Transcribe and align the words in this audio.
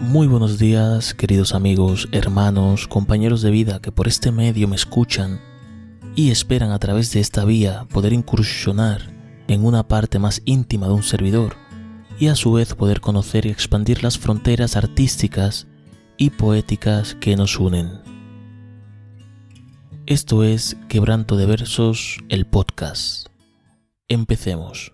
Muy 0.00 0.28
buenos 0.28 0.60
días, 0.60 1.12
queridos 1.12 1.54
amigos, 1.54 2.08
hermanos, 2.12 2.86
compañeros 2.86 3.42
de 3.42 3.50
vida 3.50 3.80
que 3.80 3.90
por 3.90 4.06
este 4.06 4.30
medio 4.30 4.68
me 4.68 4.76
escuchan 4.76 5.40
y 6.14 6.30
esperan 6.30 6.70
a 6.70 6.78
través 6.78 7.12
de 7.12 7.18
esta 7.18 7.44
vía 7.44 7.84
poder 7.92 8.12
incursionar 8.12 9.12
en 9.48 9.64
una 9.64 9.88
parte 9.88 10.20
más 10.20 10.40
íntima 10.44 10.86
de 10.86 10.92
un 10.92 11.02
servidor 11.02 11.56
y 12.16 12.28
a 12.28 12.36
su 12.36 12.52
vez 12.52 12.74
poder 12.74 13.00
conocer 13.00 13.44
y 13.46 13.50
expandir 13.50 14.04
las 14.04 14.18
fronteras 14.18 14.76
artísticas 14.76 15.66
y 16.16 16.30
poéticas 16.30 17.16
que 17.16 17.34
nos 17.34 17.58
unen. 17.58 17.90
Esto 20.06 20.44
es 20.44 20.76
Quebranto 20.88 21.36
de 21.36 21.46
Versos, 21.46 22.18
el 22.28 22.46
podcast. 22.46 23.26
Empecemos. 24.06 24.92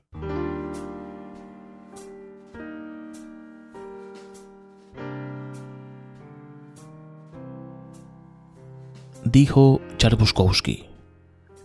Dijo 9.35 9.81
Charles 9.97 10.33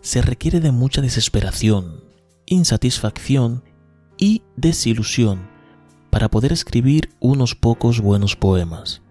se 0.01 0.23
requiere 0.23 0.59
de 0.59 0.71
mucha 0.71 1.01
desesperación, 1.01 2.03
insatisfacción 2.47 3.63
y 4.17 4.41
desilusión 4.55 5.47
para 6.09 6.31
poder 6.31 6.51
escribir 6.51 7.11
unos 7.19 7.53
pocos 7.53 8.01
buenos 8.01 8.35
poemas. 8.35 9.03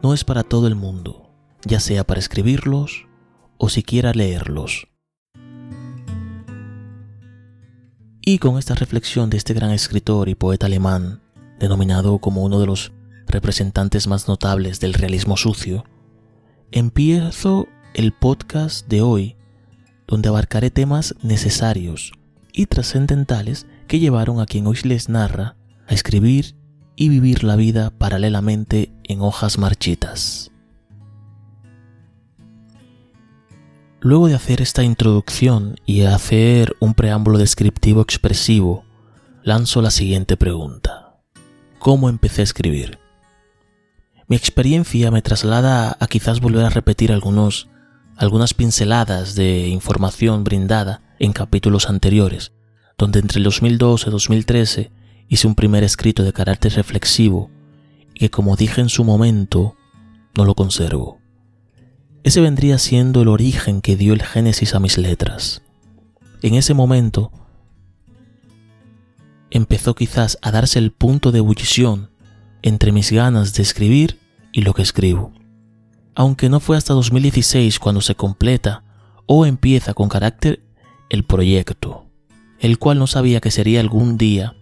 No 0.00 0.14
es 0.14 0.22
para 0.22 0.44
todo 0.44 0.68
el 0.68 0.76
mundo, 0.76 1.32
ya 1.64 1.80
sea 1.80 2.06
para 2.06 2.20
escribirlos 2.20 3.08
o 3.56 3.68
siquiera 3.68 4.12
leerlos. 4.12 4.86
Y 8.20 8.38
con 8.38 8.58
esta 8.58 8.76
reflexión 8.76 9.28
de 9.28 9.38
este 9.38 9.54
gran 9.54 9.72
escritor 9.72 10.28
y 10.28 10.36
poeta 10.36 10.66
alemán, 10.66 11.20
denominado 11.58 12.20
como 12.20 12.44
uno 12.44 12.60
de 12.60 12.66
los 12.66 12.92
representantes 13.26 14.06
más 14.06 14.28
notables 14.28 14.78
del 14.78 14.94
realismo 14.94 15.36
sucio, 15.36 15.84
empiezo 16.70 17.66
el 17.94 18.12
podcast 18.12 18.86
de 18.88 19.02
hoy, 19.02 19.36
donde 20.06 20.28
abarcaré 20.28 20.70
temas 20.70 21.14
necesarios 21.22 22.12
y 22.52 22.66
trascendentales 22.66 23.66
que 23.86 23.98
llevaron 23.98 24.40
a 24.40 24.46
quien 24.46 24.66
hoy 24.66 24.78
les 24.84 25.08
narra 25.08 25.56
a 25.86 25.94
escribir 25.94 26.54
y 26.96 27.08
vivir 27.08 27.44
la 27.44 27.56
vida 27.56 27.90
paralelamente 27.90 28.92
en 29.04 29.22
hojas 29.22 29.58
marchitas. 29.58 30.50
Luego 34.00 34.28
de 34.28 34.34
hacer 34.34 34.60
esta 34.62 34.84
introducción 34.84 35.76
y 35.84 36.02
hacer 36.02 36.76
un 36.80 36.94
preámbulo 36.94 37.38
descriptivo 37.38 38.00
expresivo, 38.00 38.84
lanzo 39.42 39.82
la 39.82 39.90
siguiente 39.90 40.36
pregunta. 40.36 41.16
¿Cómo 41.78 42.08
empecé 42.08 42.42
a 42.42 42.44
escribir? 42.44 42.98
Mi 44.28 44.36
experiencia 44.36 45.10
me 45.10 45.22
traslada 45.22 45.96
a 45.98 46.06
quizás 46.06 46.40
volver 46.40 46.64
a 46.64 46.70
repetir 46.70 47.12
algunos 47.12 47.68
algunas 48.18 48.52
pinceladas 48.52 49.36
de 49.36 49.68
información 49.68 50.42
brindada 50.42 51.02
en 51.20 51.32
capítulos 51.32 51.88
anteriores, 51.88 52.52
donde 52.98 53.20
entre 53.20 53.38
el 53.38 53.44
2012 53.44 54.08
y 54.08 54.12
2013 54.12 54.90
hice 55.28 55.46
un 55.46 55.54
primer 55.54 55.84
escrito 55.84 56.24
de 56.24 56.32
carácter 56.32 56.72
reflexivo 56.72 57.48
y 58.12 58.18
que 58.18 58.30
como 58.30 58.56
dije 58.56 58.80
en 58.80 58.88
su 58.88 59.04
momento, 59.04 59.76
no 60.36 60.44
lo 60.44 60.56
conservo. 60.56 61.20
Ese 62.24 62.40
vendría 62.40 62.78
siendo 62.78 63.22
el 63.22 63.28
origen 63.28 63.80
que 63.80 63.96
dio 63.96 64.12
el 64.12 64.22
génesis 64.22 64.74
a 64.74 64.80
mis 64.80 64.98
letras. 64.98 65.62
En 66.42 66.54
ese 66.54 66.74
momento 66.74 67.30
empezó 69.50 69.94
quizás 69.94 70.38
a 70.42 70.50
darse 70.50 70.80
el 70.80 70.90
punto 70.90 71.30
de 71.30 71.38
ebullición 71.38 72.10
entre 72.62 72.90
mis 72.90 73.12
ganas 73.12 73.54
de 73.54 73.62
escribir 73.62 74.18
y 74.52 74.62
lo 74.62 74.74
que 74.74 74.82
escribo 74.82 75.37
aunque 76.18 76.48
no 76.48 76.58
fue 76.58 76.76
hasta 76.76 76.94
2016 76.94 77.78
cuando 77.78 78.00
se 78.00 78.16
completa 78.16 78.82
o 79.26 79.46
empieza 79.46 79.94
con 79.94 80.08
carácter 80.08 80.64
el 81.10 81.22
proyecto, 81.22 82.06
el 82.58 82.80
cual 82.80 82.98
no 82.98 83.06
sabía 83.06 83.40
que 83.40 83.52
sería 83.52 83.78
algún 83.78 84.18
día 84.18 84.56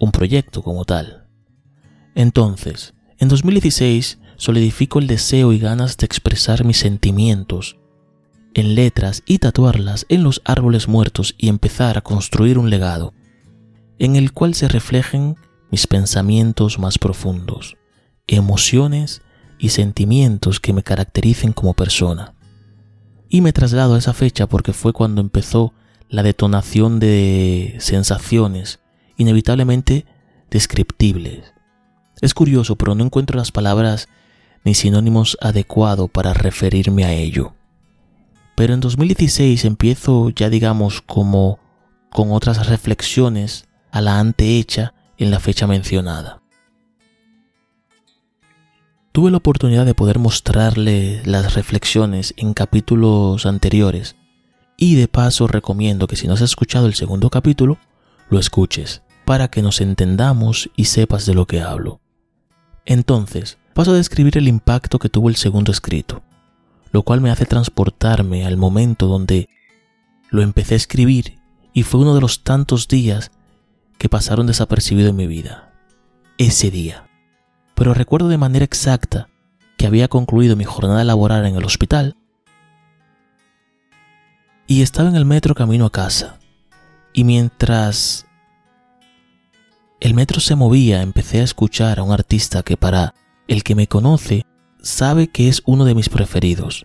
un 0.00 0.10
proyecto 0.10 0.64
como 0.64 0.84
tal. 0.84 1.28
Entonces, 2.16 2.94
en 3.18 3.28
2016 3.28 4.18
solidifico 4.36 4.98
el 4.98 5.06
deseo 5.06 5.52
y 5.52 5.60
ganas 5.60 5.96
de 5.96 6.06
expresar 6.06 6.64
mis 6.64 6.78
sentimientos 6.78 7.76
en 8.54 8.74
letras 8.74 9.22
y 9.26 9.38
tatuarlas 9.38 10.06
en 10.08 10.24
los 10.24 10.42
árboles 10.44 10.88
muertos 10.88 11.36
y 11.38 11.50
empezar 11.50 11.98
a 11.98 12.00
construir 12.00 12.58
un 12.58 12.68
legado, 12.68 13.14
en 14.00 14.16
el 14.16 14.32
cual 14.32 14.56
se 14.56 14.66
reflejen 14.66 15.36
mis 15.70 15.86
pensamientos 15.86 16.80
más 16.80 16.98
profundos, 16.98 17.76
emociones 18.26 19.22
y 19.60 19.68
sentimientos 19.68 20.58
que 20.58 20.72
me 20.72 20.82
caractericen 20.82 21.52
como 21.52 21.74
persona. 21.74 22.34
Y 23.28 23.42
me 23.42 23.52
traslado 23.52 23.94
a 23.94 23.98
esa 23.98 24.14
fecha 24.14 24.48
porque 24.48 24.72
fue 24.72 24.92
cuando 24.92 25.20
empezó 25.20 25.74
la 26.08 26.22
detonación 26.22 26.98
de 26.98 27.76
sensaciones 27.78 28.80
inevitablemente 29.16 30.06
descriptibles. 30.50 31.52
Es 32.20 32.34
curioso, 32.34 32.76
pero 32.76 32.94
no 32.94 33.04
encuentro 33.04 33.36
las 33.36 33.52
palabras 33.52 34.08
ni 34.64 34.74
sinónimos 34.74 35.38
adecuados 35.40 36.10
para 36.10 36.34
referirme 36.34 37.04
a 37.04 37.12
ello. 37.12 37.54
Pero 38.56 38.74
en 38.74 38.80
2016 38.80 39.64
empiezo 39.64 40.30
ya 40.30 40.50
digamos 40.50 41.02
como 41.02 41.58
con 42.10 42.32
otras 42.32 42.66
reflexiones 42.66 43.68
a 43.90 44.00
la 44.00 44.18
antehecha 44.18 44.94
en 45.16 45.30
la 45.30 45.38
fecha 45.38 45.66
mencionada. 45.66 46.39
Tuve 49.20 49.30
la 49.30 49.36
oportunidad 49.36 49.84
de 49.84 49.92
poder 49.92 50.18
mostrarle 50.18 51.20
las 51.26 51.52
reflexiones 51.52 52.32
en 52.38 52.54
capítulos 52.54 53.44
anteriores 53.44 54.16
y 54.78 54.94
de 54.94 55.08
paso 55.08 55.46
recomiendo 55.46 56.06
que 56.06 56.16
si 56.16 56.26
no 56.26 56.32
has 56.32 56.40
escuchado 56.40 56.86
el 56.86 56.94
segundo 56.94 57.28
capítulo, 57.28 57.76
lo 58.30 58.38
escuches 58.38 59.02
para 59.26 59.48
que 59.48 59.60
nos 59.60 59.82
entendamos 59.82 60.70
y 60.74 60.86
sepas 60.86 61.26
de 61.26 61.34
lo 61.34 61.44
que 61.44 61.60
hablo. 61.60 62.00
Entonces, 62.86 63.58
paso 63.74 63.90
a 63.90 63.96
describir 63.96 64.38
el 64.38 64.48
impacto 64.48 64.98
que 64.98 65.10
tuvo 65.10 65.28
el 65.28 65.36
segundo 65.36 65.70
escrito, 65.70 66.22
lo 66.90 67.02
cual 67.02 67.20
me 67.20 67.30
hace 67.30 67.44
transportarme 67.44 68.46
al 68.46 68.56
momento 68.56 69.06
donde 69.06 69.50
lo 70.30 70.40
empecé 70.40 70.72
a 70.72 70.78
escribir 70.78 71.38
y 71.74 71.82
fue 71.82 72.00
uno 72.00 72.14
de 72.14 72.22
los 72.22 72.42
tantos 72.42 72.88
días 72.88 73.32
que 73.98 74.08
pasaron 74.08 74.46
desapercibido 74.46 75.10
en 75.10 75.16
mi 75.16 75.26
vida. 75.26 75.74
Ese 76.38 76.70
día 76.70 77.09
pero 77.80 77.94
recuerdo 77.94 78.28
de 78.28 78.36
manera 78.36 78.66
exacta 78.66 79.30
que 79.78 79.86
había 79.86 80.06
concluido 80.06 80.54
mi 80.54 80.64
jornada 80.64 81.02
laboral 81.02 81.46
en 81.46 81.56
el 81.56 81.64
hospital 81.64 82.14
y 84.66 84.82
estaba 84.82 85.08
en 85.08 85.16
el 85.16 85.24
metro 85.24 85.54
camino 85.54 85.86
a 85.86 85.90
casa. 85.90 86.38
Y 87.14 87.24
mientras 87.24 88.26
el 89.98 90.12
metro 90.12 90.40
se 90.40 90.56
movía, 90.56 91.00
empecé 91.00 91.40
a 91.40 91.44
escuchar 91.44 91.98
a 91.98 92.02
un 92.02 92.12
artista 92.12 92.62
que 92.62 92.76
para 92.76 93.14
el 93.48 93.62
que 93.62 93.74
me 93.74 93.86
conoce 93.86 94.44
sabe 94.82 95.28
que 95.28 95.48
es 95.48 95.62
uno 95.64 95.86
de 95.86 95.94
mis 95.94 96.10
preferidos. 96.10 96.84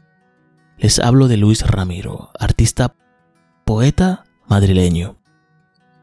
Les 0.77 0.99
hablo 0.99 1.27
de 1.27 1.35
Luis 1.35 1.67
Ramiro, 1.67 2.31
artista 2.39 2.95
poeta 3.65 4.23
madrileño, 4.47 5.17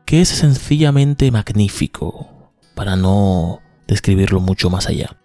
que 0.04 0.20
es 0.20 0.28
sencillamente 0.28 1.30
magnífico, 1.30 2.52
para 2.74 2.94
no 2.94 3.62
describirlo 3.92 4.40
mucho 4.40 4.70
más 4.70 4.88
allá. 4.88 5.16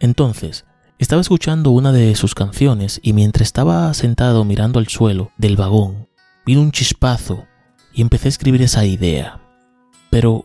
Entonces, 0.00 0.64
estaba 0.98 1.22
escuchando 1.22 1.70
una 1.70 1.92
de 1.92 2.14
sus 2.14 2.34
canciones 2.34 3.00
y 3.02 3.12
mientras 3.12 3.46
estaba 3.46 3.92
sentado 3.94 4.44
mirando 4.44 4.78
al 4.78 4.88
suelo 4.88 5.30
del 5.38 5.56
vagón, 5.56 6.08
vino 6.44 6.60
un 6.60 6.72
chispazo 6.72 7.46
y 7.92 8.02
empecé 8.02 8.28
a 8.28 8.30
escribir 8.30 8.62
esa 8.62 8.84
idea. 8.84 9.40
Pero 10.10 10.44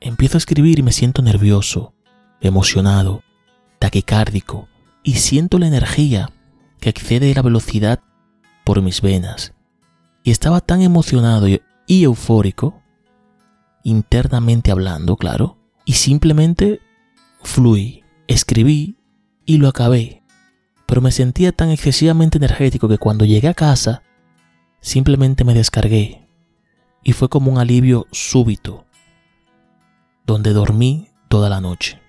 empiezo 0.00 0.36
a 0.36 0.40
escribir 0.40 0.78
y 0.78 0.82
me 0.82 0.92
siento 0.92 1.22
nervioso, 1.22 1.94
emocionado, 2.40 3.22
taquicárdico 3.78 4.68
y 5.02 5.14
siento 5.14 5.58
la 5.58 5.68
energía 5.68 6.30
que 6.80 6.90
excede 6.90 7.34
la 7.34 7.42
velocidad 7.42 8.00
por 8.64 8.82
mis 8.82 9.00
venas. 9.00 9.54
Y 10.22 10.30
estaba 10.30 10.60
tan 10.60 10.82
emocionado 10.82 11.46
y 11.48 11.60
eufórico, 12.04 12.82
internamente 13.84 14.70
hablando, 14.70 15.16
claro, 15.16 15.61
y 15.84 15.94
simplemente 15.94 16.80
fluí, 17.42 18.04
escribí 18.26 18.96
y 19.44 19.58
lo 19.58 19.68
acabé. 19.68 20.22
Pero 20.86 21.00
me 21.00 21.10
sentía 21.10 21.52
tan 21.52 21.70
excesivamente 21.70 22.38
energético 22.38 22.88
que 22.88 22.98
cuando 22.98 23.24
llegué 23.24 23.48
a 23.48 23.54
casa, 23.54 24.02
simplemente 24.80 25.44
me 25.44 25.54
descargué 25.54 26.28
y 27.02 27.12
fue 27.12 27.28
como 27.28 27.50
un 27.50 27.58
alivio 27.58 28.06
súbito, 28.12 28.86
donde 30.26 30.52
dormí 30.52 31.08
toda 31.28 31.48
la 31.48 31.60
noche. 31.60 32.00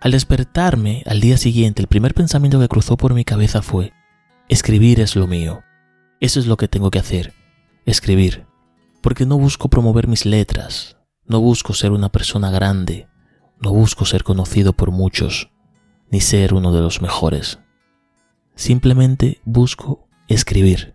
Al 0.00 0.12
despertarme 0.12 1.02
al 1.06 1.20
día 1.20 1.36
siguiente, 1.36 1.82
el 1.82 1.88
primer 1.88 2.14
pensamiento 2.14 2.60
que 2.60 2.68
cruzó 2.68 2.96
por 2.96 3.14
mi 3.14 3.24
cabeza 3.24 3.62
fue, 3.62 3.92
escribir 4.48 5.00
es 5.00 5.16
lo 5.16 5.26
mío, 5.26 5.62
eso 6.20 6.38
es 6.38 6.46
lo 6.46 6.56
que 6.56 6.68
tengo 6.68 6.90
que 6.90 7.00
hacer, 7.00 7.34
escribir, 7.84 8.46
porque 9.02 9.26
no 9.26 9.38
busco 9.38 9.68
promover 9.68 10.06
mis 10.06 10.24
letras, 10.24 10.97
no 11.28 11.40
busco 11.40 11.74
ser 11.74 11.92
una 11.92 12.08
persona 12.08 12.50
grande 12.50 13.08
no 13.60 13.72
busco 13.72 14.04
ser 14.04 14.22
conocido 14.22 14.72
por 14.72 14.90
muchos, 14.90 15.50
ni 16.10 16.20
ser 16.20 16.54
uno 16.54 16.72
de 16.72 16.80
los 16.80 17.02
mejores. 17.02 17.58
Simplemente 18.54 19.40
busco 19.44 20.06
escribir. 20.28 20.94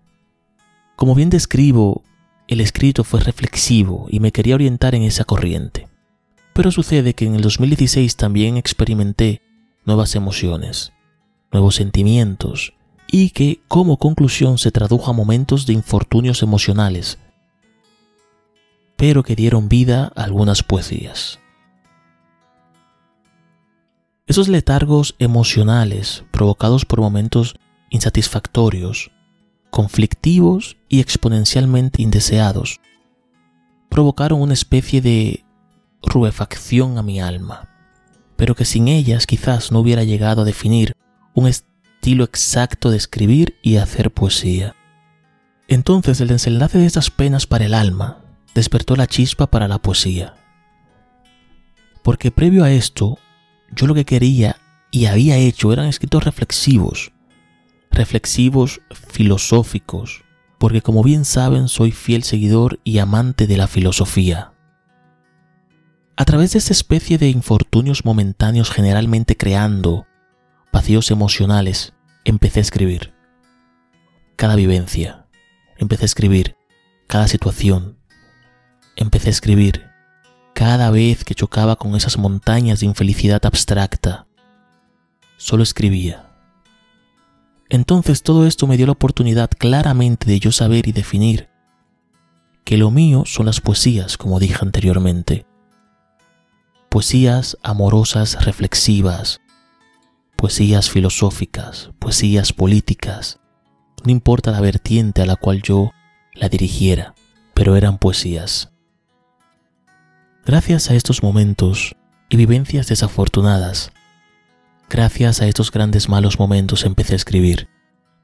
Como 0.95 1.15
bien 1.15 1.29
describo, 1.29 2.03
el 2.47 2.61
escrito 2.61 3.03
fue 3.03 3.19
reflexivo 3.19 4.07
y 4.09 4.19
me 4.19 4.31
quería 4.31 4.55
orientar 4.55 4.95
en 4.95 5.03
esa 5.03 5.25
corriente. 5.25 5.87
Pero 6.53 6.71
sucede 6.71 7.13
que 7.13 7.25
en 7.25 7.35
el 7.35 7.41
2016 7.41 8.15
también 8.15 8.57
experimenté 8.57 9.41
nuevas 9.85 10.15
emociones, 10.15 10.93
nuevos 11.51 11.75
sentimientos 11.75 12.73
y 13.11 13.31
que 13.31 13.59
como 13.67 13.97
conclusión 13.97 14.57
se 14.57 14.71
tradujo 14.71 15.09
a 15.09 15.13
momentos 15.13 15.65
de 15.65 15.73
infortunios 15.73 16.43
emocionales, 16.43 17.17
pero 18.95 19.23
que 19.23 19.35
dieron 19.35 19.69
vida 19.69 20.11
a 20.15 20.23
algunas 20.23 20.63
poesías. 20.63 21.39
Esos 24.25 24.47
letargos 24.47 25.15
emocionales 25.19 26.23
provocados 26.31 26.85
por 26.85 27.01
momentos 27.01 27.55
insatisfactorios, 27.89 29.11
conflictivos 29.69 30.77
y 30.87 31.01
exponencialmente 31.01 32.01
indeseados 32.01 32.79
provocaron 33.89 34.41
una 34.41 34.53
especie 34.53 35.01
de 35.01 35.45
rubefacción 36.01 36.97
a 36.97 37.03
mi 37.03 37.19
alma, 37.19 37.69
pero 38.37 38.55
que 38.55 38.65
sin 38.65 38.87
ellas 38.87 39.27
quizás 39.27 39.71
no 39.71 39.79
hubiera 39.79 40.03
llegado 40.03 40.41
a 40.41 40.45
definir 40.45 40.93
un 41.33 41.47
estilo 41.47 42.23
exacto 42.23 42.91
de 42.91 42.97
escribir 42.97 43.55
y 43.61 43.77
hacer 43.77 44.11
poesía. 44.11 44.75
Entonces 45.67 46.21
el 46.21 46.29
desenlace 46.29 46.77
de 46.77 46.85
estas 46.85 47.11
penas 47.11 47.45
para 47.45 47.65
el 47.65 47.73
alma 47.73 48.22
despertó 48.53 48.95
la 48.95 49.07
chispa 49.07 49.47
para 49.47 49.67
la 49.67 49.79
poesía. 49.79 50.35
Porque 52.03 52.31
previo 52.31 52.63
a 52.63 52.71
esto, 52.71 53.17
yo 53.71 53.87
lo 53.87 53.95
que 53.95 54.05
quería 54.05 54.57
y 54.91 55.05
había 55.05 55.37
hecho 55.37 55.73
eran 55.73 55.87
escritos 55.87 56.23
reflexivos, 56.23 57.11
reflexivos 57.89 58.81
filosóficos, 59.09 60.23
porque 60.59 60.81
como 60.81 61.03
bien 61.03 61.25
saben 61.25 61.67
soy 61.67 61.91
fiel 61.91 62.23
seguidor 62.23 62.79
y 62.83 62.99
amante 62.99 63.47
de 63.47 63.57
la 63.57 63.67
filosofía. 63.67 64.53
A 66.15 66.25
través 66.25 66.53
de 66.53 66.59
esta 66.59 66.73
especie 66.73 67.17
de 67.17 67.29
infortunios 67.29 68.05
momentáneos 68.05 68.69
generalmente 68.69 69.35
creando 69.35 70.05
vacíos 70.71 71.09
emocionales, 71.09 71.93
empecé 72.23 72.59
a 72.59 72.61
escribir. 72.61 73.13
Cada 74.35 74.55
vivencia, 74.55 75.27
empecé 75.77 76.03
a 76.03 76.05
escribir 76.05 76.55
cada 77.07 77.27
situación, 77.27 77.97
empecé 78.95 79.29
a 79.29 79.31
escribir 79.31 79.89
cada 80.53 80.91
vez 80.91 81.23
que 81.23 81.35
chocaba 81.35 81.75
con 81.75 81.95
esas 81.95 82.17
montañas 82.17 82.79
de 82.79 82.85
infelicidad 82.85 83.45
abstracta. 83.45 84.27
Solo 85.37 85.63
escribía. 85.63 86.27
Entonces 87.69 88.23
todo 88.23 88.45
esto 88.45 88.67
me 88.67 88.77
dio 88.77 88.85
la 88.85 88.91
oportunidad 88.91 89.49
claramente 89.57 90.27
de 90.27 90.39
yo 90.39 90.51
saber 90.51 90.87
y 90.87 90.91
definir 90.91 91.49
que 92.63 92.77
lo 92.77 92.91
mío 92.91 93.23
son 93.25 93.47
las 93.47 93.61
poesías, 93.61 94.17
como 94.17 94.39
dije 94.39 94.57
anteriormente 94.61 95.45
poesías 96.93 97.57
amorosas 97.63 98.45
reflexivas, 98.45 99.41
poesías 100.35 100.91
filosóficas, 100.91 101.89
poesías 101.97 102.53
políticas, 102.53 103.39
no 104.05 104.11
importa 104.11 104.51
la 104.51 104.61
vertiente 104.61 105.23
a 105.23 105.25
la 105.25 105.35
cual 105.35 105.63
yo 105.63 105.89
la 106.35 106.49
dirigiera, 106.49 107.15
pero 107.55 107.75
eran 107.75 107.97
poesías. 107.97 108.72
Gracias 110.45 110.91
a 110.91 110.95
estos 110.95 111.23
momentos 111.23 111.95
y 112.27 112.35
vivencias 112.35 112.87
desafortunadas, 112.87 113.93
gracias 114.89 115.41
a 115.41 115.47
estos 115.47 115.71
grandes 115.71 116.09
malos 116.09 116.37
momentos 116.37 116.83
empecé 116.83 117.13
a 117.13 117.15
escribir, 117.15 117.69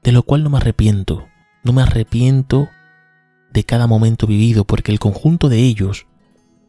de 0.02 0.12
lo 0.12 0.22
cual 0.22 0.44
no 0.44 0.50
me 0.50 0.58
arrepiento, 0.58 1.28
no 1.64 1.72
me 1.72 1.80
arrepiento 1.80 2.68
de 3.54 3.64
cada 3.64 3.86
momento 3.86 4.26
vivido 4.26 4.66
porque 4.66 4.92
el 4.92 4.98
conjunto 4.98 5.48
de 5.48 5.60
ellos 5.60 6.06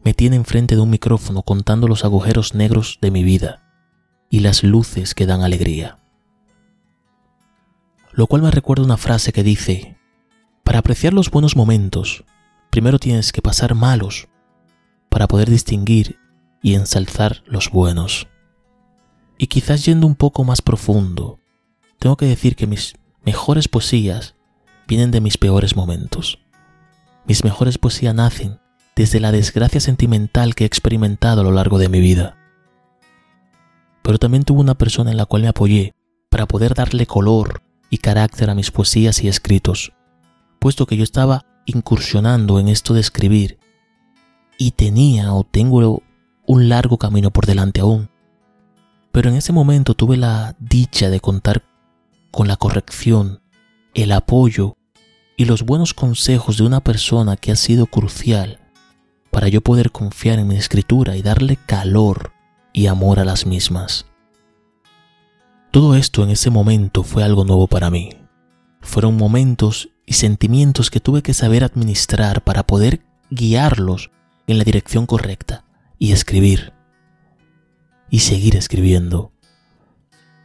me 0.06 0.14
tiene 0.14 0.38
enfrente 0.38 0.76
de 0.76 0.82
un 0.82 0.90
micrófono 0.90 1.42
contando 1.42 1.90
los 1.90 2.06
agujeros 2.06 2.56
negros 2.56 3.00
de 3.02 3.12
mi 3.12 3.26
vida 3.26 3.62
y 4.30 4.40
las 4.40 4.64
luces 4.64 5.14
que 5.14 5.26
dan 5.26 5.42
alegría. 5.42 6.00
Lo 8.14 8.28
cual 8.28 8.42
me 8.42 8.52
recuerda 8.52 8.86
una 8.86 8.96
frase 8.96 9.34
que 9.34 9.44
dice, 9.44 9.98
para 10.64 10.80
apreciar 10.80 11.12
los 11.12 11.30
buenos 11.30 11.58
momentos, 11.58 12.24
primero 12.70 13.00
tienes 13.00 13.34
que 13.34 13.42
pasar 13.42 13.76
malos 13.76 14.30
para 15.12 15.28
poder 15.28 15.50
distinguir 15.50 16.18
y 16.64 16.74
ensalzar 16.74 17.44
los 17.46 17.70
buenos. 17.70 18.28
Y 19.38 19.48
quizás 19.48 19.84
yendo 19.86 20.08
un 20.08 20.16
poco 20.16 20.46
más 20.46 20.62
profundo, 20.62 21.38
tengo 22.00 22.16
que 22.16 22.26
decir 22.26 22.56
que 22.56 22.66
mis 22.66 22.96
mejores 23.24 23.68
poesías 23.68 24.36
vienen 24.88 25.12
de 25.12 25.20
mis 25.20 25.38
peores 25.38 25.76
momentos. 25.76 26.40
Mis 27.26 27.44
mejores 27.44 27.78
poesías 27.78 28.16
nacen 28.16 28.60
desde 28.96 29.20
la 29.20 29.34
desgracia 29.34 29.82
sentimental 29.82 30.56
que 30.56 30.64
he 30.64 30.68
experimentado 30.68 31.42
a 31.42 31.44
lo 31.44 31.52
largo 31.52 31.78
de 31.78 31.90
mi 31.90 32.00
vida. 32.00 32.38
Pero 34.04 34.18
también 34.18 34.44
tuve 34.44 34.62
una 34.62 34.76
persona 34.76 35.12
en 35.12 35.18
la 35.18 35.26
cual 35.26 35.42
me 35.42 35.50
apoyé 35.50 35.94
para 36.30 36.48
poder 36.48 36.74
darle 36.74 37.06
color 37.06 37.64
y 37.90 37.98
carácter 37.98 38.50
a 38.50 38.56
mis 38.56 38.72
poesías 38.72 39.22
y 39.24 39.28
escritos, 39.28 39.92
puesto 40.60 40.86
que 40.86 40.96
yo 40.96 41.04
estaba 41.04 41.46
incursionando 41.66 42.60
en 42.60 42.70
esto 42.70 42.94
de 42.94 43.02
escribir 43.02 43.60
y 44.62 44.70
tenía 44.70 45.34
o 45.34 45.44
tengo 45.44 46.04
un 46.46 46.70
largo 46.70 46.98
camino 46.98 47.32
por 47.32 47.48
delante 47.48 47.82
aún. 47.82 48.12
Pero 49.12 49.32
en 49.32 49.36
ese 49.36 49.52
momento 49.52 49.96
tuve 49.96 50.18
la 50.18 50.56
dicha 50.60 51.10
de 51.10 51.20
contar 51.20 51.64
con 52.30 52.48
la 52.48 52.58
corrección, 52.58 53.42
el 53.96 54.12
apoyo 54.12 54.78
y 55.36 55.46
los 55.46 55.64
buenos 55.64 55.96
consejos 55.96 56.58
de 56.58 56.64
una 56.64 56.80
persona 56.80 57.38
que 57.38 57.52
ha 57.52 57.56
sido 57.56 57.88
crucial 57.88 58.60
para 59.32 59.48
yo 59.48 59.62
poder 59.62 59.92
confiar 59.92 60.38
en 60.38 60.50
mi 60.50 60.58
escritura 60.58 61.18
y 61.18 61.24
darle 61.24 61.56
calor 61.56 62.32
y 62.72 62.86
amor 62.86 63.20
a 63.20 63.26
las 63.26 63.48
mismas. 63.48 64.06
Todo 65.72 65.96
esto 65.96 66.24
en 66.24 66.30
ese 66.30 66.52
momento 66.52 67.02
fue 67.02 67.24
algo 67.24 67.46
nuevo 67.46 67.66
para 67.66 67.90
mí. 67.90 68.12
Fueron 68.80 69.18
momentos 69.18 69.90
y 70.06 70.14
sentimientos 70.14 70.92
que 70.92 71.00
tuve 71.00 71.24
que 71.24 71.34
saber 71.34 71.64
administrar 71.64 72.44
para 72.44 72.62
poder 72.62 73.02
guiarlos 73.32 74.12
en 74.52 74.58
la 74.58 74.64
dirección 74.64 75.06
correcta 75.06 75.66
y 75.98 76.12
escribir. 76.12 76.74
Y 78.10 78.20
seguir 78.20 78.56
escribiendo. 78.56 79.32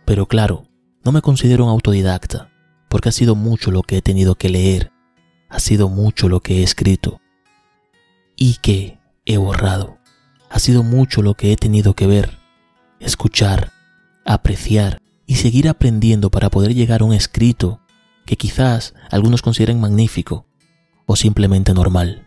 Pero 0.04 0.26
claro, 0.26 0.64
no 1.04 1.12
me 1.12 1.22
considero 1.22 1.64
un 1.64 1.70
autodidacta, 1.70 2.50
porque 2.88 3.08
ha 3.08 3.12
sido 3.12 3.34
mucho 3.34 3.70
lo 3.70 3.82
que 3.82 3.98
he 3.98 4.02
tenido 4.02 4.36
que 4.36 4.48
leer, 4.48 4.92
ha 5.48 5.58
sido 5.58 5.88
mucho 5.88 6.28
lo 6.28 6.40
que 6.40 6.58
he 6.58 6.62
escrito, 6.62 7.20
y 8.36 8.54
que 8.62 8.98
he 9.24 9.36
borrado. 9.36 9.98
Ha 10.50 10.58
sido 10.58 10.82
mucho 10.82 11.22
lo 11.22 11.34
que 11.34 11.52
he 11.52 11.56
tenido 11.56 11.94
que 11.94 12.06
ver, 12.06 12.38
escuchar, 13.00 13.72
apreciar 14.24 15.02
y 15.26 15.36
seguir 15.36 15.68
aprendiendo 15.68 16.30
para 16.30 16.50
poder 16.50 16.74
llegar 16.74 17.02
a 17.02 17.04
un 17.04 17.12
escrito 17.12 17.80
que 18.24 18.36
quizás 18.36 18.94
algunos 19.10 19.42
consideren 19.42 19.80
magnífico 19.80 20.46
o 21.06 21.16
simplemente 21.16 21.74
normal. 21.74 22.25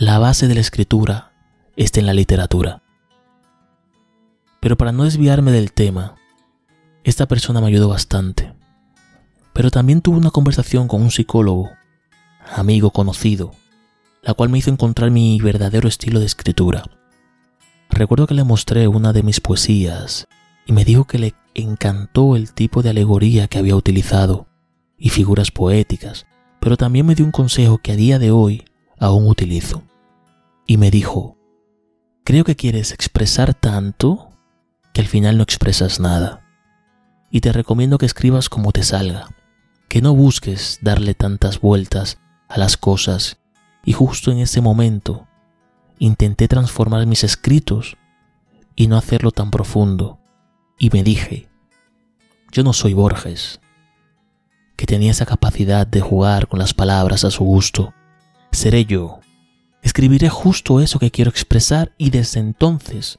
La 0.00 0.20
base 0.20 0.46
de 0.46 0.54
la 0.54 0.60
escritura 0.60 1.32
está 1.74 1.98
en 1.98 2.06
la 2.06 2.14
literatura. 2.14 2.84
Pero 4.60 4.76
para 4.76 4.92
no 4.92 5.02
desviarme 5.02 5.50
del 5.50 5.72
tema, 5.72 6.14
esta 7.02 7.26
persona 7.26 7.60
me 7.60 7.66
ayudó 7.66 7.88
bastante. 7.88 8.54
Pero 9.52 9.72
también 9.72 10.00
tuve 10.00 10.18
una 10.18 10.30
conversación 10.30 10.86
con 10.86 11.02
un 11.02 11.10
psicólogo 11.10 11.70
amigo 12.54 12.92
conocido, 12.92 13.50
la 14.22 14.34
cual 14.34 14.50
me 14.50 14.58
hizo 14.58 14.70
encontrar 14.70 15.10
mi 15.10 15.40
verdadero 15.40 15.88
estilo 15.88 16.20
de 16.20 16.26
escritura. 16.26 16.84
Recuerdo 17.90 18.28
que 18.28 18.34
le 18.34 18.44
mostré 18.44 18.86
una 18.86 19.12
de 19.12 19.24
mis 19.24 19.40
poesías 19.40 20.28
y 20.64 20.74
me 20.74 20.84
dijo 20.84 21.06
que 21.06 21.18
le 21.18 21.34
encantó 21.54 22.36
el 22.36 22.52
tipo 22.52 22.82
de 22.82 22.90
alegoría 22.90 23.48
que 23.48 23.58
había 23.58 23.74
utilizado 23.74 24.46
y 24.96 25.08
figuras 25.08 25.50
poéticas, 25.50 26.28
pero 26.60 26.76
también 26.76 27.04
me 27.04 27.16
dio 27.16 27.24
un 27.24 27.32
consejo 27.32 27.78
que 27.78 27.90
a 27.90 27.96
día 27.96 28.20
de 28.20 28.30
hoy 28.30 28.67
aún 28.98 29.26
utilizo. 29.26 29.82
Y 30.66 30.76
me 30.76 30.90
dijo, 30.90 31.36
creo 32.24 32.44
que 32.44 32.56
quieres 32.56 32.92
expresar 32.92 33.54
tanto 33.54 34.30
que 34.92 35.00
al 35.00 35.06
final 35.06 35.36
no 35.36 35.42
expresas 35.42 36.00
nada. 36.00 36.44
Y 37.30 37.40
te 37.40 37.52
recomiendo 37.52 37.98
que 37.98 38.06
escribas 38.06 38.48
como 38.48 38.72
te 38.72 38.82
salga, 38.82 39.28
que 39.88 40.02
no 40.02 40.14
busques 40.14 40.78
darle 40.82 41.14
tantas 41.14 41.60
vueltas 41.60 42.18
a 42.48 42.58
las 42.58 42.76
cosas 42.76 43.38
y 43.84 43.92
justo 43.92 44.30
en 44.32 44.38
ese 44.38 44.60
momento 44.60 45.26
intenté 45.98 46.48
transformar 46.48 47.06
mis 47.06 47.24
escritos 47.24 47.96
y 48.74 48.86
no 48.86 48.96
hacerlo 48.96 49.30
tan 49.30 49.50
profundo 49.50 50.18
y 50.78 50.90
me 50.90 51.02
dije, 51.02 51.48
yo 52.52 52.62
no 52.62 52.72
soy 52.72 52.94
Borges, 52.94 53.60
que 54.76 54.86
tenía 54.86 55.10
esa 55.10 55.26
capacidad 55.26 55.86
de 55.86 56.00
jugar 56.00 56.46
con 56.46 56.60
las 56.60 56.72
palabras 56.72 57.24
a 57.24 57.30
su 57.30 57.44
gusto, 57.44 57.92
seré 58.52 58.84
yo, 58.84 59.20
escribiré 59.82 60.28
justo 60.28 60.80
eso 60.80 60.98
que 60.98 61.10
quiero 61.10 61.30
expresar 61.30 61.92
y 61.98 62.10
desde 62.10 62.40
entonces 62.40 63.18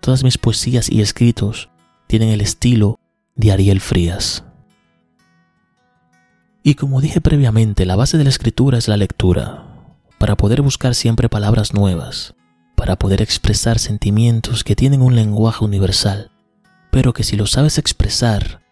todas 0.00 0.24
mis 0.24 0.38
poesías 0.38 0.90
y 0.90 1.00
escritos 1.00 1.70
tienen 2.06 2.28
el 2.28 2.40
estilo 2.40 2.98
de 3.34 3.52
Ariel 3.52 3.80
Frías. 3.80 4.44
Y 6.62 6.74
como 6.74 7.00
dije 7.00 7.20
previamente, 7.20 7.86
la 7.86 7.96
base 7.96 8.18
de 8.18 8.24
la 8.24 8.30
escritura 8.30 8.78
es 8.78 8.88
la 8.88 8.96
lectura, 8.96 9.66
para 10.18 10.36
poder 10.36 10.62
buscar 10.62 10.94
siempre 10.94 11.28
palabras 11.28 11.74
nuevas, 11.74 12.34
para 12.74 12.96
poder 12.96 13.22
expresar 13.22 13.78
sentimientos 13.78 14.64
que 14.64 14.76
tienen 14.76 15.02
un 15.02 15.14
lenguaje 15.14 15.64
universal, 15.64 16.30
pero 16.90 17.12
que 17.12 17.22
si 17.22 17.36
lo 17.36 17.46
sabes 17.46 17.78
expresar 17.78 18.62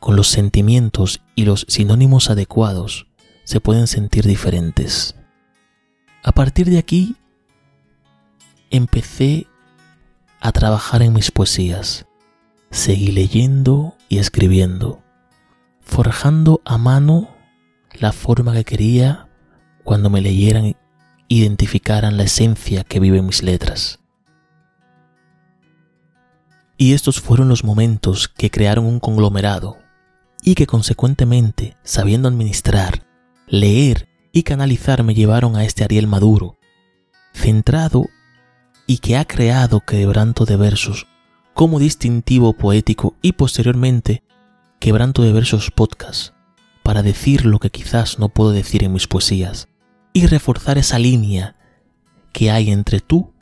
con 0.00 0.16
los 0.16 0.28
sentimientos 0.28 1.20
y 1.34 1.44
los 1.44 1.64
sinónimos 1.68 2.30
adecuados, 2.30 3.06
se 3.44 3.60
pueden 3.60 3.86
sentir 3.86 4.26
diferentes. 4.26 5.14
A 6.24 6.32
partir 6.32 6.70
de 6.70 6.78
aquí, 6.78 7.16
empecé 8.70 9.46
a 10.40 10.52
trabajar 10.52 11.02
en 11.02 11.12
mis 11.12 11.30
poesías. 11.30 12.06
Seguí 12.70 13.12
leyendo 13.12 13.94
y 14.08 14.18
escribiendo, 14.18 15.02
forjando 15.82 16.62
a 16.64 16.78
mano 16.78 17.28
la 17.92 18.10
forma 18.12 18.54
que 18.54 18.64
quería 18.64 19.28
cuando 19.84 20.08
me 20.08 20.22
leyeran 20.22 20.74
identificaran 21.28 22.16
la 22.16 22.22
esencia 22.24 22.84
que 22.84 23.00
vive 23.00 23.18
en 23.18 23.26
mis 23.26 23.42
letras. 23.42 24.00
Y 26.78 26.94
estos 26.94 27.20
fueron 27.20 27.50
los 27.50 27.64
momentos 27.64 28.28
que 28.28 28.50
crearon 28.50 28.86
un 28.86 28.98
conglomerado 28.98 29.76
y 30.42 30.54
que 30.54 30.66
consecuentemente, 30.66 31.76
sabiendo 31.82 32.28
administrar, 32.28 33.04
leer 33.46 34.08
y 34.34 34.42
canalizar 34.42 35.04
me 35.04 35.14
llevaron 35.14 35.54
a 35.54 35.64
este 35.64 35.84
Ariel 35.84 36.08
maduro, 36.08 36.58
centrado 37.32 38.08
y 38.84 38.98
que 38.98 39.16
ha 39.16 39.24
creado 39.24 39.80
quebranto 39.80 40.44
de 40.44 40.56
versos 40.56 41.06
como 41.54 41.78
distintivo 41.78 42.52
poético 42.52 43.14
y 43.22 43.32
posteriormente 43.32 44.24
quebranto 44.80 45.22
de 45.22 45.32
versos 45.32 45.70
podcast 45.70 46.34
para 46.82 47.02
decir 47.02 47.46
lo 47.46 47.60
que 47.60 47.70
quizás 47.70 48.18
no 48.18 48.28
puedo 48.28 48.50
decir 48.50 48.82
en 48.82 48.92
mis 48.92 49.06
poesías 49.06 49.68
y 50.12 50.26
reforzar 50.26 50.78
esa 50.78 50.98
línea 50.98 51.56
que 52.32 52.50
hay 52.50 52.72
entre 52.72 52.98
tú, 52.98 53.32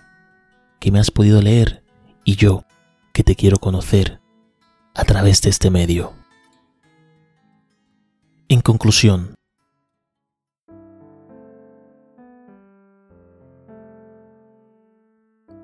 que 0.79 0.91
me 0.91 1.01
has 1.01 1.11
podido 1.11 1.41
leer, 1.41 1.83
y 2.23 2.37
yo, 2.37 2.67
que 3.15 3.25
te 3.25 3.35
quiero 3.35 3.57
conocer 3.57 4.21
a 4.95 5.05
través 5.05 5.41
de 5.41 5.49
este 5.49 5.71
medio. 5.71 6.13
En 8.49 8.61
conclusión, 8.61 9.35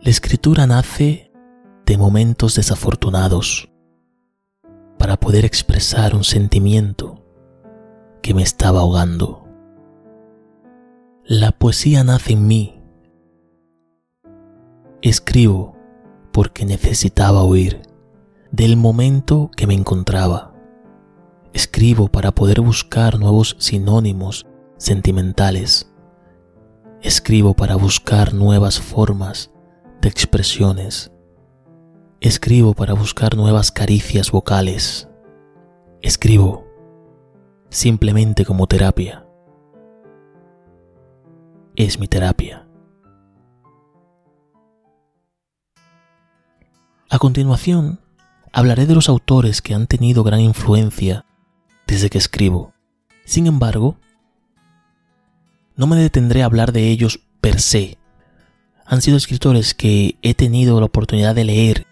la 0.00 0.10
escritura 0.10 0.66
nace 0.66 1.32
de 1.86 1.98
momentos 1.98 2.54
desafortunados 2.54 3.70
para 4.98 5.18
poder 5.18 5.44
expresar 5.44 6.14
un 6.14 6.24
sentimiento 6.24 7.24
que 8.22 8.34
me 8.34 8.42
estaba 8.42 8.80
ahogando. 8.80 9.46
La 11.24 11.52
poesía 11.52 12.04
nace 12.04 12.32
en 12.32 12.46
mí. 12.46 12.82
Escribo 15.02 15.76
porque 16.32 16.64
necesitaba 16.64 17.44
huir 17.44 17.82
del 18.50 18.76
momento 18.76 19.50
que 19.56 19.66
me 19.66 19.74
encontraba 19.74 20.48
Escribo 21.58 22.08
para 22.08 22.32
poder 22.32 22.60
buscar 22.60 23.18
nuevos 23.18 23.56
sinónimos 23.58 24.46
sentimentales. 24.76 25.90
Escribo 27.02 27.54
para 27.54 27.74
buscar 27.76 28.34
nuevas 28.34 28.80
formas 28.80 29.50
de 30.00 30.08
expresiones. 30.08 31.12
Escribo 32.20 32.74
para 32.74 32.94
buscar 32.94 33.36
nuevas 33.36 33.70
caricias 33.72 34.30
vocales. 34.30 35.08
Escribo 36.02 36.66
simplemente 37.70 38.44
como 38.44 38.66
terapia. 38.66 39.26
Es 41.76 41.98
mi 42.00 42.08
terapia. 42.08 42.66
A 47.10 47.18
continuación, 47.18 48.00
hablaré 48.52 48.86
de 48.86 48.94
los 48.94 49.08
autores 49.08 49.62
que 49.62 49.74
han 49.74 49.86
tenido 49.86 50.24
gran 50.24 50.40
influencia 50.40 51.24
desde 51.86 52.10
que 52.10 52.18
escribo. 52.18 52.74
Sin 53.24 53.46
embargo, 53.46 53.98
no 55.76 55.86
me 55.86 55.96
detendré 55.96 56.42
a 56.42 56.46
hablar 56.46 56.72
de 56.72 56.88
ellos 56.88 57.20
per 57.40 57.60
se. 57.60 57.97
Han 58.88 59.02
sido 59.02 59.16
escritores 59.16 59.74
que 59.74 60.16
he 60.22 60.34
tenido 60.34 60.80
la 60.80 60.86
oportunidad 60.86 61.34
de 61.34 61.44
leer 61.44 61.86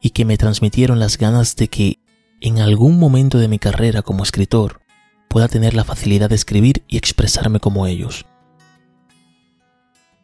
y 0.00 0.10
que 0.10 0.24
me 0.24 0.38
transmitieron 0.38 0.98
las 0.98 1.18
ganas 1.18 1.54
de 1.56 1.68
que 1.68 1.98
en 2.40 2.58
algún 2.58 2.98
momento 2.98 3.38
de 3.38 3.48
mi 3.48 3.58
carrera 3.58 4.02
como 4.02 4.24
escritor 4.24 4.80
pueda 5.28 5.46
tener 5.46 5.74
la 5.74 5.84
facilidad 5.84 6.30
de 6.30 6.34
escribir 6.34 6.82
y 6.88 6.96
expresarme 6.96 7.60
como 7.60 7.86
ellos. 7.86 8.26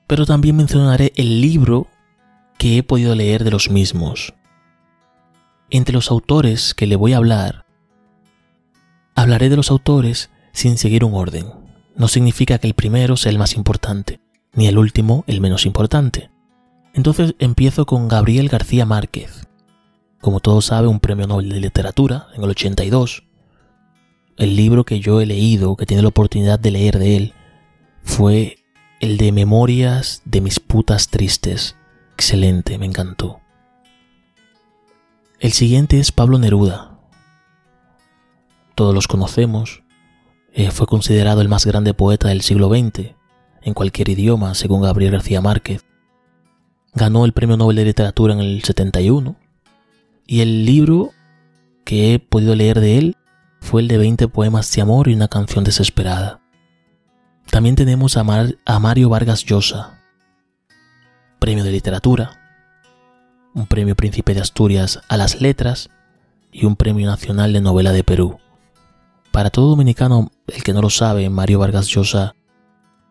Pero 0.07 0.27
también 0.27 0.57
mencionaré 0.57 1.13
el 1.17 1.41
libro 1.41 1.87
que 2.59 2.79
he 2.79 2.83
podido 2.83 3.15
leer 3.15 3.45
de 3.45 3.51
los 3.51 3.71
mismos. 3.71 4.35
Entre 5.71 5.95
los 5.95 6.11
autores 6.11 6.75
que 6.75 6.87
le 6.87 6.97
voy 6.97 7.13
a 7.13 7.19
hablar 7.19 7.69
Hablaré 9.19 9.49
de 9.49 9.57
los 9.57 9.73
autores 9.73 10.31
sin 10.53 10.79
seguir 10.79 11.03
un 11.03 11.13
orden. 11.13 11.47
No 11.97 12.07
significa 12.07 12.61
que 12.61 12.69
el 12.69 12.75
primero 12.75 13.17
sea 13.17 13.33
el 13.33 13.39
más 13.39 13.55
importante, 13.55 14.21
ni 14.59 14.67
el 14.67 14.77
último 14.77 15.23
el 15.29 15.41
menos 15.41 15.67
importante. 15.67 16.33
Entonces 16.93 17.37
empiezo 17.39 17.87
con 17.87 18.09
Gabriel 18.09 18.49
García 18.49 18.85
Márquez. 18.85 19.47
Como 20.21 20.41
todos 20.41 20.65
saben, 20.65 20.91
un 20.91 20.99
premio 20.99 21.29
Nobel 21.29 21.49
de 21.49 21.61
Literatura 21.61 22.27
en 22.35 22.43
el 22.43 22.51
82. 22.51 23.23
El 24.37 24.57
libro 24.57 24.85
que 24.85 24.99
yo 24.99 25.21
he 25.21 25.27
leído, 25.27 25.77
que 25.77 25.87
tiene 25.87 26.03
la 26.03 26.09
oportunidad 26.09 26.59
de 26.59 26.73
leer 26.73 26.99
de 26.99 27.17
él, 27.17 27.35
fue 28.03 28.59
el 28.99 29.17
de 29.17 29.31
Memorias 29.31 30.23
de 30.25 30.41
mis 30.41 30.59
putas 30.59 31.07
tristes. 31.07 31.77
Excelente, 32.15 32.79
me 32.79 32.87
encantó. 32.87 33.39
El 35.39 35.53
siguiente 35.53 36.01
es 36.01 36.11
Pablo 36.11 36.37
Neruda, 36.41 36.99
todos 38.75 38.93
los 38.93 39.07
conocemos, 39.07 39.85
eh, 40.53 40.73
fue 40.73 40.89
considerado 40.89 41.43
el 41.43 41.49
más 41.49 41.65
grande 41.65 41.95
poeta 41.95 42.27
del 42.27 42.43
siglo 42.43 42.69
XX, 42.71 43.15
en 43.63 43.75
cualquier 43.75 44.09
idioma, 44.09 44.55
según 44.55 44.83
Gabriel 44.83 45.13
García 45.13 45.41
Márquez. 45.41 45.85
Ganó 46.95 47.25
el 47.25 47.33
Premio 47.33 47.57
Nobel 47.57 47.77
de 47.77 47.85
Literatura 47.85 48.35
en 48.35 48.41
el 48.41 48.63
71, 48.63 49.37
y 50.27 50.41
el 50.41 50.65
libro 50.65 51.11
que 51.85 52.15
he 52.15 52.19
podido 52.19 52.55
leer 52.55 52.81
de 52.81 52.99
él 52.99 53.17
fue 53.61 53.81
el 53.81 53.89
de 53.89 53.99
20 53.99 54.29
poemas 54.29 54.71
de 54.73 54.83
amor 54.83 55.09
y 55.09 55.15
una 55.15 55.29
canción 55.29 55.65
desesperada. 55.65 56.41
También 57.51 57.77
tenemos 57.77 58.17
a, 58.17 58.25
a 58.65 58.79
Mario 58.79 59.09
Vargas 59.09 59.45
Llosa, 59.45 60.01
Premio 61.39 61.65
de 61.65 61.73
Literatura, 61.73 62.39
un 63.55 63.67
Premio 63.67 63.97
Príncipe 63.97 64.35
de 64.35 64.41
Asturias 64.41 65.01
a 65.09 65.17
las 65.17 65.41
Letras 65.41 65.91
y 66.53 66.67
un 66.67 66.77
Premio 66.77 67.07
Nacional 67.07 67.53
de 67.53 67.61
Novela 67.61 67.93
de 67.93 68.05
Perú. 68.05 68.39
Para 69.33 69.51
todo 69.51 69.69
dominicano, 69.71 70.31
el 70.47 70.63
que 70.63 70.73
no 70.73 70.83
lo 70.83 70.91
sabe, 70.91 71.29
Mario 71.31 71.59
Vargas 71.59 71.87
Llosa 71.87 72.35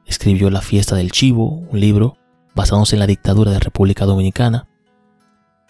escribió 0.07 0.49
La 0.49 0.61
fiesta 0.61 0.95
del 0.95 1.11
chivo, 1.11 1.63
un 1.69 1.79
libro 1.79 2.17
basándose 2.55 2.95
en 2.95 3.01
la 3.01 3.07
dictadura 3.07 3.51
de 3.51 3.59
República 3.59 4.05
Dominicana 4.05 4.67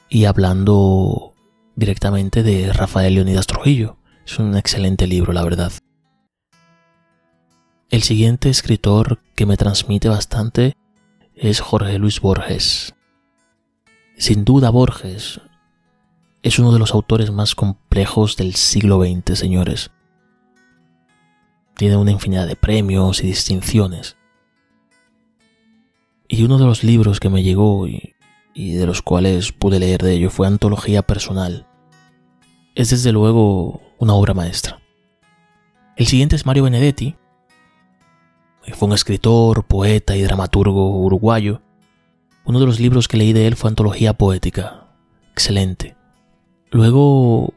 y 0.09 0.25
hablando 0.25 1.33
directamente 1.75 2.43
de 2.43 2.71
Rafael 2.71 3.15
Leonidas 3.15 3.47
Trujillo. 3.47 3.97
Es 4.25 4.39
un 4.39 4.55
excelente 4.55 5.07
libro, 5.07 5.33
la 5.33 5.43
verdad. 5.43 5.71
El 7.89 8.03
siguiente 8.03 8.49
escritor 8.49 9.19
que 9.35 9.45
me 9.45 9.57
transmite 9.57 10.09
bastante 10.09 10.75
es 11.35 11.59
Jorge 11.59 11.97
Luis 11.99 12.21
Borges. 12.21 12.93
Sin 14.17 14.45
duda 14.45 14.69
Borges 14.69 15.41
es 16.41 16.59
uno 16.59 16.71
de 16.71 16.79
los 16.79 16.93
autores 16.93 17.31
más 17.31 17.55
complejos 17.55 18.37
del 18.37 18.55
siglo 18.55 19.01
XX, 19.01 19.37
señores 19.37 19.91
tiene 21.77 21.95
una 21.95 22.11
infinidad 22.11 22.47
de 22.47 22.55
premios 22.55 23.23
y 23.23 23.27
distinciones. 23.27 24.16
Y 26.27 26.43
uno 26.43 26.57
de 26.57 26.65
los 26.65 26.83
libros 26.83 27.19
que 27.19 27.29
me 27.29 27.43
llegó 27.43 27.87
y, 27.87 28.13
de 28.53 28.85
los 28.85 29.01
cuales 29.01 29.51
pude 29.51 29.79
leer 29.79 30.01
de 30.01 30.13
ello 30.13 30.29
fue 30.29 30.47
Antología 30.47 31.01
Personal. 31.01 31.67
Es 32.75 32.89
desde 32.89 33.11
luego 33.11 33.81
una 33.97 34.13
obra 34.13 34.33
maestra. 34.33 34.79
El 35.95 36.07
siguiente 36.07 36.35
es 36.35 36.45
Mario 36.45 36.63
Benedetti. 36.63 37.15
Fue 38.73 38.87
un 38.87 38.93
escritor, 38.93 39.65
poeta 39.65 40.15
y 40.15 40.21
dramaturgo 40.21 40.97
uruguayo. 40.99 41.61
Uno 42.45 42.59
de 42.59 42.65
los 42.65 42.79
libros 42.79 43.07
que 43.07 43.17
leí 43.17 43.33
de 43.33 43.47
él 43.47 43.55
fue 43.55 43.69
Antología 43.69 44.13
Poética. 44.13 44.87
Excelente. 45.31 45.95
Luego, 46.69 47.53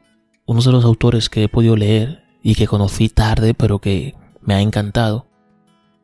uno 0.47 0.62
de 0.62 0.73
los 0.73 0.85
autores 0.85 1.29
que 1.29 1.45
he 1.45 1.49
podido 1.49 1.77
leer 1.77 2.25
y 2.43 2.55
que 2.55 2.67
conocí 2.67 3.09
tarde 3.09 3.55
pero 3.55 3.81
que 3.81 4.15
me 4.41 4.55
ha 4.55 4.61
encantado. 4.61 5.27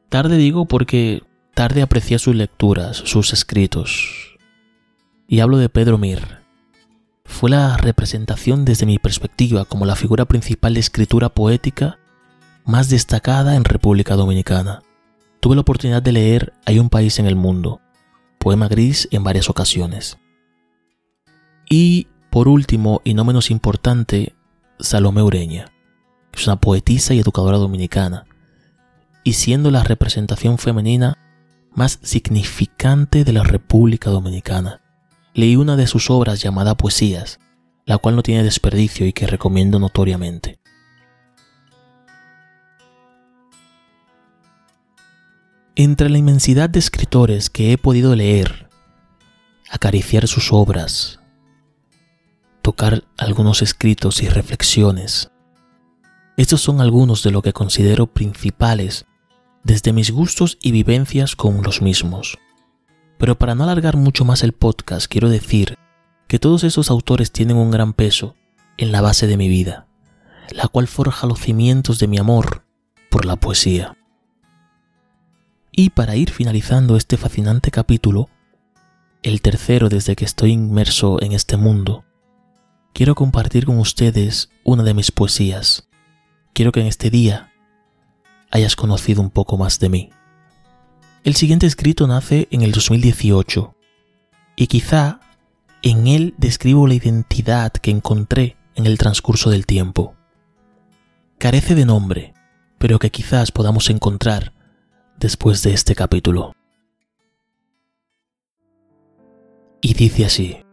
Tarde 0.08 0.36
digo 0.36 0.66
porque 0.66 1.22
tarde 1.56 1.80
aprecié 1.80 2.18
sus 2.18 2.36
lecturas, 2.36 2.98
sus 2.98 3.32
escritos. 3.32 4.36
Y 5.26 5.40
hablo 5.40 5.56
de 5.56 5.70
Pedro 5.70 5.96
Mir. 5.96 6.42
Fue 7.24 7.48
la 7.48 7.78
representación 7.78 8.66
desde 8.66 8.84
mi 8.84 8.98
perspectiva 8.98 9.64
como 9.64 9.86
la 9.86 9.96
figura 9.96 10.26
principal 10.26 10.74
de 10.74 10.80
escritura 10.80 11.30
poética 11.30 11.98
más 12.66 12.90
destacada 12.90 13.56
en 13.56 13.64
República 13.64 14.16
Dominicana. 14.16 14.82
Tuve 15.40 15.54
la 15.54 15.62
oportunidad 15.62 16.02
de 16.02 16.12
leer 16.12 16.52
Hay 16.66 16.78
un 16.78 16.90
país 16.90 17.18
en 17.20 17.24
el 17.24 17.36
mundo, 17.36 17.80
poema 18.38 18.68
gris 18.68 19.08
en 19.10 19.24
varias 19.24 19.48
ocasiones. 19.48 20.18
Y, 21.70 22.06
por 22.28 22.48
último, 22.48 23.00
y 23.02 23.14
no 23.14 23.24
menos 23.24 23.50
importante, 23.50 24.34
Salomé 24.78 25.22
Ureña, 25.22 25.72
que 26.32 26.40
es 26.40 26.46
una 26.46 26.60
poetisa 26.60 27.14
y 27.14 27.20
educadora 27.20 27.56
dominicana, 27.56 28.26
y 29.24 29.32
siendo 29.32 29.70
la 29.70 29.84
representación 29.84 30.58
femenina 30.58 31.16
más 31.76 32.00
significante 32.02 33.22
de 33.22 33.32
la 33.32 33.44
República 33.44 34.10
Dominicana. 34.10 34.80
Leí 35.34 35.56
una 35.56 35.76
de 35.76 35.86
sus 35.86 36.10
obras 36.10 36.40
llamada 36.42 36.74
Poesías, 36.76 37.38
la 37.84 37.98
cual 37.98 38.16
no 38.16 38.22
tiene 38.22 38.42
desperdicio 38.42 39.06
y 39.06 39.12
que 39.12 39.26
recomiendo 39.26 39.78
notoriamente. 39.78 40.58
Entre 45.76 46.08
la 46.08 46.16
inmensidad 46.16 46.70
de 46.70 46.78
escritores 46.78 47.50
que 47.50 47.72
he 47.72 47.78
podido 47.78 48.16
leer, 48.16 48.70
acariciar 49.70 50.26
sus 50.26 50.54
obras, 50.54 51.20
tocar 52.62 53.04
algunos 53.18 53.60
escritos 53.60 54.22
y 54.22 54.28
reflexiones, 54.30 55.30
estos 56.38 56.62
son 56.62 56.80
algunos 56.80 57.22
de 57.22 57.30
lo 57.30 57.42
que 57.42 57.52
considero 57.52 58.06
principales 58.06 59.04
desde 59.66 59.92
mis 59.92 60.12
gustos 60.12 60.58
y 60.62 60.70
vivencias 60.70 61.34
con 61.34 61.60
los 61.64 61.82
mismos. 61.82 62.38
Pero 63.18 63.36
para 63.36 63.56
no 63.56 63.64
alargar 63.64 63.96
mucho 63.96 64.24
más 64.24 64.44
el 64.44 64.52
podcast, 64.52 65.06
quiero 65.08 65.28
decir 65.28 65.76
que 66.28 66.38
todos 66.38 66.62
esos 66.62 66.88
autores 66.88 67.32
tienen 67.32 67.56
un 67.56 67.72
gran 67.72 67.92
peso 67.92 68.36
en 68.76 68.92
la 68.92 69.00
base 69.00 69.26
de 69.26 69.36
mi 69.36 69.48
vida, 69.48 69.88
la 70.52 70.68
cual 70.68 70.86
forja 70.86 71.26
los 71.26 71.40
cimientos 71.40 71.98
de 71.98 72.06
mi 72.06 72.16
amor 72.16 72.62
por 73.10 73.24
la 73.24 73.34
poesía. 73.34 73.96
Y 75.72 75.90
para 75.90 76.14
ir 76.14 76.30
finalizando 76.30 76.96
este 76.96 77.16
fascinante 77.16 77.72
capítulo, 77.72 78.30
el 79.24 79.42
tercero 79.42 79.88
desde 79.88 80.14
que 80.14 80.26
estoy 80.26 80.52
inmerso 80.52 81.20
en 81.20 81.32
este 81.32 81.56
mundo, 81.56 82.04
quiero 82.92 83.16
compartir 83.16 83.66
con 83.66 83.80
ustedes 83.80 84.48
una 84.62 84.84
de 84.84 84.94
mis 84.94 85.10
poesías. 85.10 85.88
Quiero 86.52 86.70
que 86.70 86.82
en 86.82 86.86
este 86.86 87.10
día 87.10 87.50
hayas 88.56 88.76
conocido 88.76 89.22
un 89.22 89.30
poco 89.30 89.56
más 89.56 89.78
de 89.78 89.88
mí. 89.88 90.10
El 91.24 91.36
siguiente 91.36 91.66
escrito 91.66 92.06
nace 92.06 92.48
en 92.50 92.62
el 92.62 92.72
2018 92.72 93.74
y 94.56 94.66
quizá 94.66 95.20
en 95.82 96.06
él 96.06 96.34
describo 96.38 96.86
la 96.86 96.94
identidad 96.94 97.72
que 97.72 97.90
encontré 97.90 98.56
en 98.74 98.86
el 98.86 98.98
transcurso 98.98 99.50
del 99.50 99.66
tiempo. 99.66 100.14
Carece 101.38 101.74
de 101.74 101.84
nombre, 101.84 102.34
pero 102.78 102.98
que 102.98 103.10
quizás 103.10 103.52
podamos 103.52 103.90
encontrar 103.90 104.52
después 105.18 105.62
de 105.62 105.74
este 105.74 105.94
capítulo. 105.94 106.54
Y 109.82 109.94
dice 109.94 110.24
así. 110.24 110.65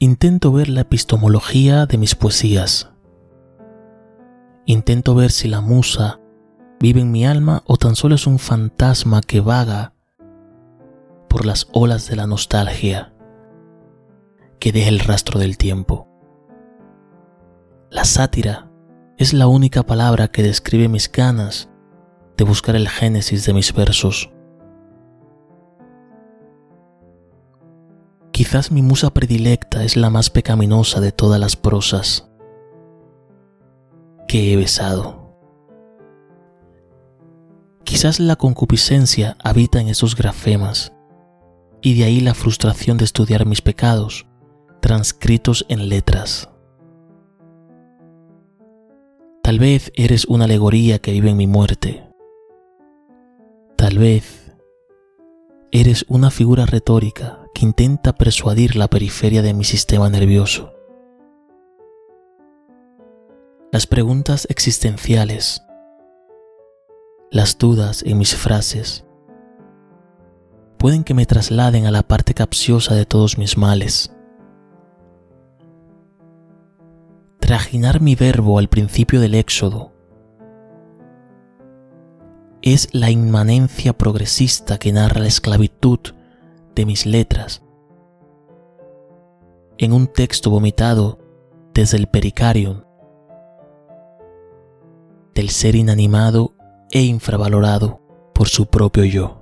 Intento 0.00 0.52
ver 0.52 0.68
la 0.68 0.82
epistemología 0.82 1.84
de 1.86 1.98
mis 1.98 2.14
poesías. 2.14 2.92
Intento 4.64 5.16
ver 5.16 5.32
si 5.32 5.48
la 5.48 5.60
musa 5.60 6.20
vive 6.78 7.00
en 7.00 7.10
mi 7.10 7.26
alma 7.26 7.64
o 7.66 7.78
tan 7.78 7.96
solo 7.96 8.14
es 8.14 8.28
un 8.28 8.38
fantasma 8.38 9.20
que 9.22 9.40
vaga 9.40 9.94
por 11.28 11.44
las 11.44 11.66
olas 11.72 12.08
de 12.08 12.14
la 12.14 12.28
nostalgia 12.28 13.12
que 14.60 14.70
deja 14.70 14.88
el 14.88 15.00
rastro 15.00 15.40
del 15.40 15.58
tiempo. 15.58 16.06
La 17.90 18.04
sátira 18.04 18.70
es 19.16 19.32
la 19.32 19.48
única 19.48 19.82
palabra 19.82 20.28
que 20.28 20.44
describe 20.44 20.88
mis 20.88 21.10
ganas 21.10 21.70
de 22.36 22.44
buscar 22.44 22.76
el 22.76 22.88
génesis 22.88 23.44
de 23.46 23.52
mis 23.52 23.74
versos. 23.74 24.30
Quizás 28.38 28.70
mi 28.70 28.82
musa 28.82 29.10
predilecta 29.10 29.82
es 29.82 29.96
la 29.96 30.10
más 30.10 30.30
pecaminosa 30.30 31.00
de 31.00 31.10
todas 31.10 31.40
las 31.40 31.56
prosas 31.56 32.30
que 34.28 34.52
he 34.52 34.56
besado. 34.56 35.34
Quizás 37.82 38.20
la 38.20 38.36
concupiscencia 38.36 39.36
habita 39.42 39.80
en 39.80 39.88
esos 39.88 40.14
grafemas 40.14 40.92
y 41.82 41.98
de 41.98 42.04
ahí 42.04 42.20
la 42.20 42.32
frustración 42.32 42.96
de 42.96 43.06
estudiar 43.06 43.44
mis 43.44 43.60
pecados 43.60 44.28
transcritos 44.80 45.66
en 45.68 45.88
letras. 45.88 46.48
Tal 49.42 49.58
vez 49.58 49.90
eres 49.96 50.26
una 50.26 50.44
alegoría 50.44 51.00
que 51.00 51.10
vive 51.10 51.30
en 51.30 51.38
mi 51.38 51.48
muerte. 51.48 52.08
Tal 53.74 53.98
vez 53.98 54.54
eres 55.72 56.04
una 56.08 56.30
figura 56.30 56.66
retórica 56.66 57.40
intenta 57.62 58.12
persuadir 58.12 58.76
la 58.76 58.88
periferia 58.88 59.42
de 59.42 59.54
mi 59.54 59.64
sistema 59.64 60.08
nervioso. 60.10 60.72
Las 63.72 63.86
preguntas 63.86 64.46
existenciales, 64.50 65.62
las 67.30 67.58
dudas 67.58 68.02
en 68.02 68.18
mis 68.18 68.34
frases, 68.34 69.04
pueden 70.78 71.04
que 71.04 71.14
me 71.14 71.26
trasladen 71.26 71.86
a 71.86 71.90
la 71.90 72.02
parte 72.02 72.34
capciosa 72.34 72.94
de 72.94 73.04
todos 73.04 73.36
mis 73.36 73.56
males. 73.56 74.14
Trajinar 77.40 78.00
mi 78.00 78.14
verbo 78.14 78.58
al 78.58 78.68
principio 78.68 79.20
del 79.20 79.34
éxodo 79.34 79.92
es 82.62 82.88
la 82.92 83.10
inmanencia 83.10 83.92
progresista 83.92 84.78
que 84.78 84.92
narra 84.92 85.20
la 85.20 85.28
esclavitud 85.28 86.00
de 86.78 86.86
mis 86.86 87.06
letras. 87.06 87.64
En 89.78 89.92
un 89.92 90.06
texto 90.06 90.48
vomitado 90.48 91.18
desde 91.74 91.96
el 91.96 92.06
pericarium 92.06 92.84
del 95.34 95.48
ser 95.50 95.74
inanimado 95.74 96.54
e 96.92 97.02
infravalorado 97.02 98.00
por 98.32 98.48
su 98.48 98.66
propio 98.66 99.04
yo. 99.04 99.37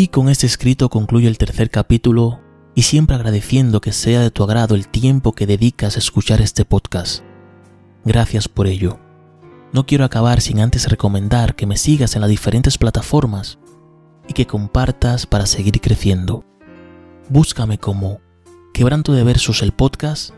Y 0.00 0.08
con 0.08 0.30
este 0.30 0.46
escrito 0.46 0.88
concluyo 0.88 1.28
el 1.28 1.36
tercer 1.36 1.68
capítulo 1.68 2.40
y 2.74 2.84
siempre 2.84 3.16
agradeciendo 3.16 3.82
que 3.82 3.92
sea 3.92 4.22
de 4.22 4.30
tu 4.30 4.42
agrado 4.42 4.74
el 4.74 4.88
tiempo 4.88 5.34
que 5.34 5.46
dedicas 5.46 5.94
a 5.94 5.98
escuchar 5.98 6.40
este 6.40 6.64
podcast. 6.64 7.22
Gracias 8.06 8.48
por 8.48 8.66
ello. 8.66 8.98
No 9.74 9.84
quiero 9.84 10.06
acabar 10.06 10.40
sin 10.40 10.60
antes 10.60 10.88
recomendar 10.88 11.54
que 11.54 11.66
me 11.66 11.76
sigas 11.76 12.14
en 12.14 12.22
las 12.22 12.30
diferentes 12.30 12.78
plataformas 12.78 13.58
y 14.26 14.32
que 14.32 14.46
compartas 14.46 15.26
para 15.26 15.44
seguir 15.44 15.78
creciendo. 15.82 16.46
Búscame 17.28 17.76
como 17.76 18.22
Quebranto 18.72 19.12
de 19.12 19.22
Versos 19.22 19.60
el 19.60 19.72
podcast 19.72 20.30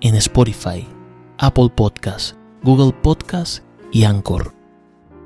en 0.00 0.14
Spotify, 0.14 0.88
Apple 1.36 1.68
Podcast, 1.68 2.34
Google 2.62 2.94
Podcast 3.02 3.62
y 3.92 4.04
Anchor. 4.04 4.54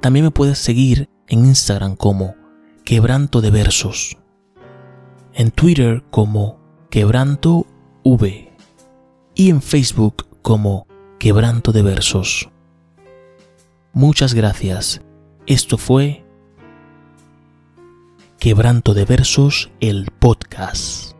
También 0.00 0.24
me 0.24 0.32
puedes 0.32 0.58
seguir 0.58 1.08
en 1.28 1.44
Instagram 1.44 1.94
como 1.94 2.34
Quebranto 2.84 3.40
de 3.40 3.50
Versos. 3.50 4.18
En 5.32 5.50
Twitter 5.50 6.04
como 6.10 6.60
Quebranto 6.90 7.66
V. 8.02 8.52
Y 9.34 9.48
en 9.48 9.62
Facebook 9.62 10.26
como 10.42 10.86
Quebranto 11.18 11.72
de 11.72 11.80
Versos. 11.80 12.50
Muchas 13.94 14.34
gracias. 14.34 15.00
Esto 15.46 15.78
fue 15.78 16.26
Quebranto 18.38 18.92
de 18.92 19.06
Versos, 19.06 19.70
el 19.80 20.10
podcast. 20.18 21.13